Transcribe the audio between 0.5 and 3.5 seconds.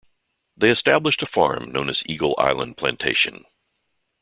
They established a farm known as Eagle Island Plantation.